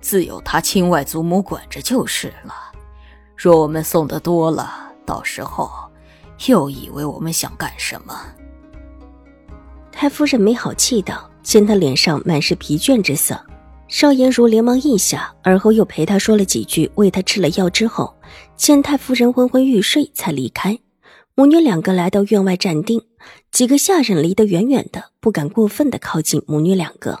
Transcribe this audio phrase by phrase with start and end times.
[0.00, 2.54] 自有他亲外祖母管着就是了。
[3.36, 5.70] 若我们送的多了，到时候
[6.46, 8.14] 又以为我们想干什么？
[9.92, 13.38] 太夫人没好气道，见他脸上满是疲倦之色，
[13.88, 18.14] 邵颜如连忙应下，而后又陪他说了几句，喂他吃了药之后，
[18.56, 20.78] 见太夫人昏昏欲睡，才离开。
[21.34, 23.02] 母女两个来到院外站定，
[23.50, 27.20] 几个下人离得远远的，不敢过分的靠近母女两个。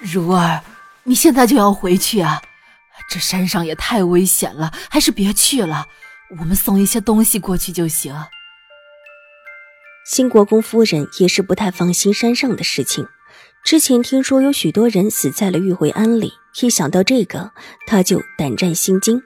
[0.00, 0.60] 如儿。
[1.04, 2.42] 你现在就要回去啊？
[3.10, 5.86] 这山上也太危险了，还是别去了。
[6.38, 8.14] 我们送一些东西过去就行。
[10.06, 13.06] 新国公夫人也是不太放心山上的事情，
[13.62, 17.52] 之前听说有许多人死在了玉回庵里，一想到这个，
[17.86, 19.22] 她就胆战心惊。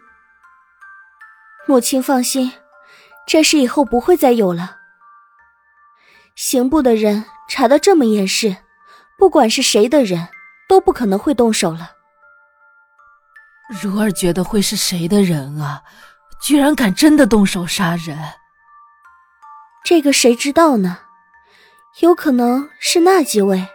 [1.67, 2.53] 母亲放心，
[3.27, 4.79] 这事以后不会再有了。
[6.35, 8.57] 刑部的人查的这么严实，
[9.19, 10.29] 不管是谁的人。
[10.69, 11.93] 都不可能会动手了。
[13.83, 15.83] 如儿觉得会是谁的人啊？
[16.41, 18.17] 居然敢真的动手杀人？
[19.85, 20.99] 这个谁知道呢？
[22.01, 23.67] 有可能是那几位，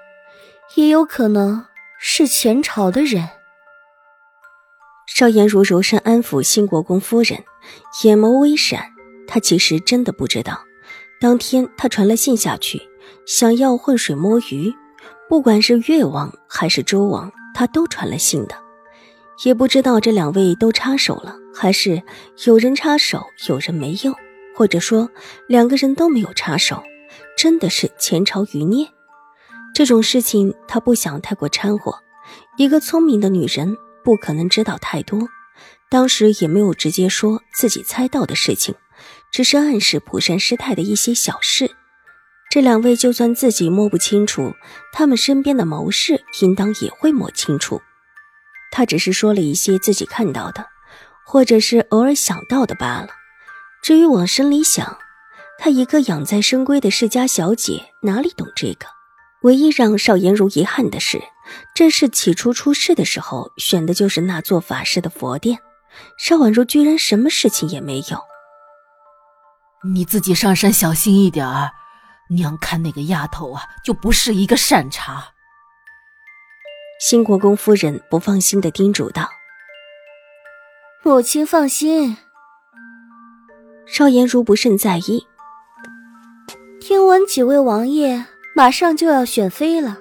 [0.75, 1.65] 也有可能
[1.99, 3.27] 是前朝的人。
[5.07, 7.43] 邵颜如柔声安抚新国公夫人，
[8.03, 8.91] 眼眸微闪。
[9.27, 10.63] 她其实真的不知道，
[11.19, 12.81] 当天她传了信下去，
[13.25, 14.73] 想要浑水摸鱼。
[15.29, 18.55] 不管是越王还是周王，他都传了信的，
[19.45, 22.03] 也不知道这两位都插手了，还是
[22.45, 24.13] 有人插手，有人没有，
[24.55, 25.09] 或者说
[25.47, 26.83] 两个人都没有插手，
[27.37, 28.87] 真的是前朝余孽。
[29.73, 31.97] 这种事情他不想太过掺和，
[32.57, 35.19] 一个聪明的女人不可能知道太多，
[35.89, 38.75] 当时也没有直接说自己猜到的事情，
[39.31, 41.71] 只是暗示蒲山师太的一些小事。
[42.53, 44.53] 这两位就算自己摸不清楚，
[44.91, 47.81] 他们身边的谋士应当也会摸清楚。
[48.71, 50.67] 他只是说了一些自己看到的，
[51.25, 53.07] 或者是偶尔想到的罢了。
[53.81, 54.99] 至于往深里想，
[55.57, 58.85] 他一个养在深闺的世家小姐，哪里懂这个？
[59.41, 61.19] 唯一让邵颜如遗憾的是，
[61.73, 65.57] 这是起初出事的时候选的就是那座法师的佛殿，
[66.19, 68.21] 邵婉如居然什么事情也没有。
[69.91, 71.71] 你自己上山小心一点儿。
[72.35, 75.23] 娘看那个丫头啊，就不是一个善茬。
[76.99, 79.29] 新国公夫人不放心的叮嘱道
[81.03, 82.17] ：“母亲放心。”
[83.85, 85.27] 邵颜如不甚在意。
[86.79, 89.97] 听闻几位王爷马上就要选妃了，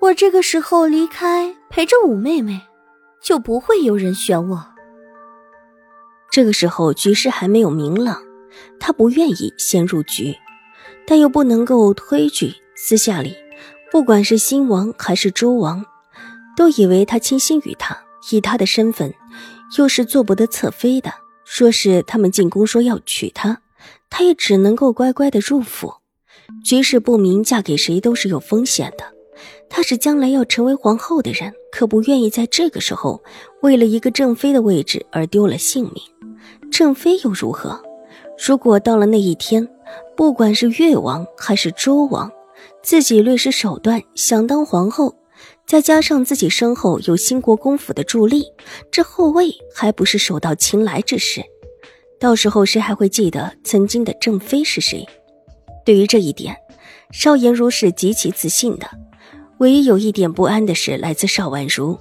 [0.00, 2.62] 我这个时候离开陪着五妹妹，
[3.22, 4.66] 就不会有人选我。
[6.30, 8.22] 这个时候局势还没有明朗，
[8.80, 10.34] 他不愿意先入局。
[11.06, 13.36] 但又不能够推举，私下里，
[13.90, 15.84] 不管是新王还是周王，
[16.56, 17.96] 都以为他倾心于他，
[18.30, 19.14] 以他的身份，
[19.78, 21.12] 又是做不得侧妃的。
[21.44, 23.60] 说是他们进宫说要娶她，
[24.10, 25.94] 她也只能够乖乖的入府。
[26.64, 29.04] 局势不明，嫁给谁都是有风险的。
[29.68, 33.22] 她是将来要成为皇后的人，可不愿意在这个时候
[33.62, 36.02] 为了一个正妃的位置而丢了性命。
[36.68, 37.80] 正妃又如何？
[38.44, 39.68] 如果到了那一天，
[40.16, 42.30] 不管是越王还是周王，
[42.82, 45.14] 自己略施手段想当皇后，
[45.66, 48.46] 再加上自己身后有兴国公府的助力，
[48.90, 51.42] 这后位还不是手到擒来之事？
[52.18, 55.06] 到时候谁还会记得曾经的正妃是谁？
[55.84, 56.56] 对于这一点，
[57.12, 58.88] 邵颜如是极其自信的。
[59.58, 61.98] 唯一有一点不安的是来自邵婉如。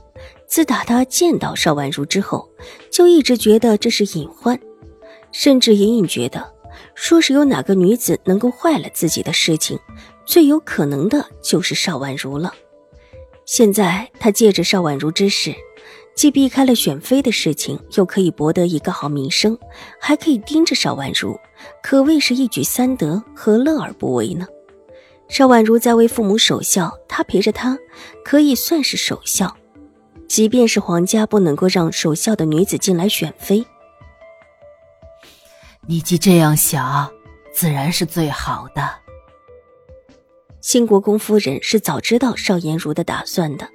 [0.48, 2.48] 自打他见到邵婉如之后，
[2.92, 4.58] 就一直觉得这是隐患，
[5.32, 6.55] 甚至隐隐觉得。
[6.96, 9.78] 说是有哪个女子能够坏了自己的事情，
[10.26, 12.54] 最有可能的就是邵婉如了。
[13.46, 15.54] 现在他借着邵婉如之事，
[16.16, 19.56] 既避开了选妃的事情，又可以博得一个好名声，
[20.00, 21.38] 还可以盯着邵婉如，
[21.84, 24.48] 可谓是一举三得，何乐而不为呢？
[25.28, 27.78] 邵婉如在为父母守孝，他陪着她，
[28.24, 29.56] 可以算是守孝。
[30.28, 33.64] 即便是皇家不能够让守孝的女子进来选妃。
[35.88, 37.12] 你既这样想，
[37.54, 38.90] 自然是最好的。
[40.60, 43.70] 新国公夫人是早知道邵颜如的打算的，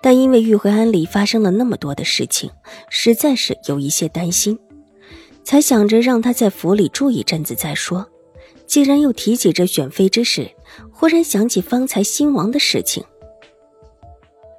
[0.00, 2.50] 但因为玉回庵里发生了那么多的事情，
[2.88, 4.56] 实在是有一些担心，
[5.42, 8.06] 才想着让他在府里住一阵子再说。
[8.66, 10.48] 既然又提起这选妃之事，
[10.92, 13.04] 忽然想起方才新王的事情。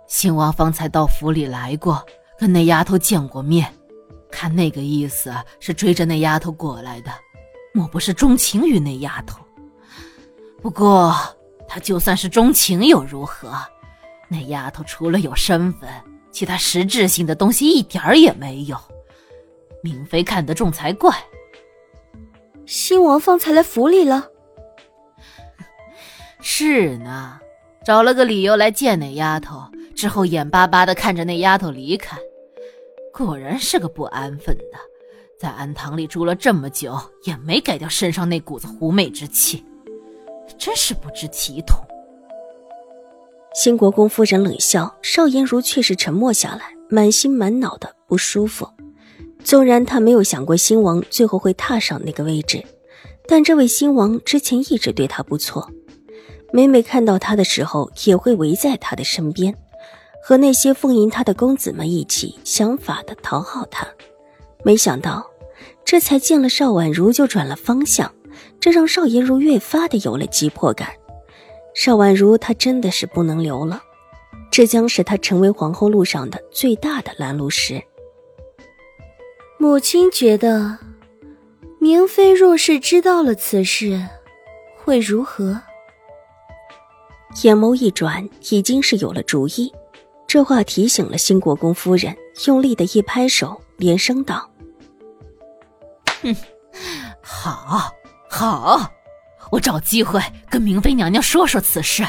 [0.08, 2.06] 新王方才到府里来过，
[2.38, 3.74] 跟那丫头见过面，
[4.36, 7.12] 看那个意思是追着那丫头过来的，
[7.74, 9.40] 莫不是钟情于那丫头？
[10.62, 11.16] 不过
[11.70, 13.54] 他就算是钟情又如何？
[14.28, 15.90] 那丫头除了有身份，
[16.32, 18.78] 其他实质性的东西一点儿也没有。
[19.82, 21.16] 明妃看得重才怪。
[22.66, 24.28] 新王方才来府里了。
[26.42, 27.40] 是呢，
[27.86, 29.64] 找了个理由来见那丫头，
[29.96, 32.18] 之后眼巴巴的看着那丫头离开。
[33.18, 34.78] 果然是个不安分的，
[35.40, 39.64] 在安堂里住了这么久，也没改掉身上那股子狐媚之气，
[40.58, 41.78] 真是不知体统。
[43.54, 48.68] 新国公夫人冷笑，邵颜如却是沉默下来，满心满脑的不舒服。
[49.46, 52.62] 纵然他没有想过新王最后会踏上那个位置，
[53.30, 55.72] 但这位新王之前一直对他不错，
[56.52, 59.56] 每每看到他的时候，也会围在他的身边，
[60.28, 63.88] 和那些奉迎他的公子们一起想法的讨好他。
[64.64, 65.30] 没想到，
[65.86, 68.12] 这才见了邵婉如就转了方向，
[68.60, 70.90] 这让邵颜如越发的有了急迫感。
[71.76, 73.84] 邵婉如，她真的是不能留了，
[74.50, 77.84] 这将是她成为皇后路上的最大的拦路石。
[79.60, 80.80] 母亲觉得，
[81.78, 84.04] 明妃若是知道了此事，
[84.76, 85.62] 会如何？
[87.44, 89.72] 眼眸一转，已经是有了主意。
[90.28, 92.16] 这话提醒了新国公夫人，
[92.48, 94.50] 用力的一拍手，连声道
[96.22, 96.36] ：“哼，
[97.22, 97.92] 好，
[98.30, 98.92] 好。”
[99.52, 100.20] 我找机会
[100.50, 102.04] 跟明妃娘娘说说此事。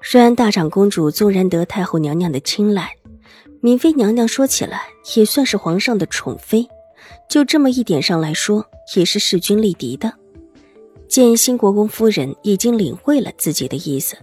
[0.00, 2.96] 虽然大长公主纵然得太后娘娘的青睐，
[3.60, 4.82] 明妃娘娘说起来
[5.16, 6.68] 也算是皇上的宠妃，
[7.28, 8.64] 就这么一点上来说，
[8.96, 10.14] 也是势均力敌的。
[11.08, 14.16] 见新国公夫人已经领会了自己的意思，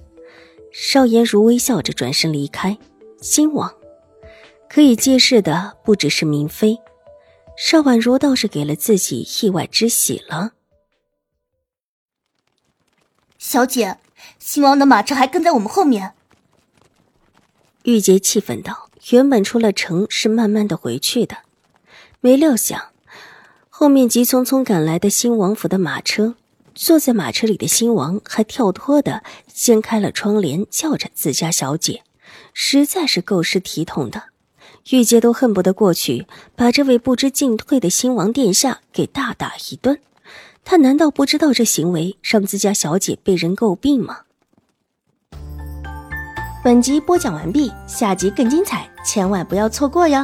[0.72, 2.78] 邵颜如微笑着转身离开。
[3.22, 3.72] 新王
[4.68, 6.80] 可以借势的不只是明妃，
[7.56, 10.54] 邵婉如倒是给了自己意外之喜了。
[13.38, 13.98] 小姐，
[14.40, 16.14] 新王的马车还跟在我们后面。
[17.84, 21.38] 玉洁气愤道：“原本出了城是慢慢的回去的，
[22.20, 22.90] 没料想
[23.70, 26.36] 后面急匆匆赶来的新王府的马车。
[26.74, 32.04] 坐在马车里的新王还跳脱的掀开了窗帘，叫着自家小姐，
[32.54, 34.24] 实在是够失体统的。
[34.90, 36.26] 玉洁都恨不得过去
[36.56, 40.00] 把这位不知进退的新王殿下给大打一顿。”
[40.64, 44.20] 他难道不知道这行为让自家小姐被人诟病吗？
[46.64, 50.24] 本集播讲完毕，下集更精彩，千万不要错过哟！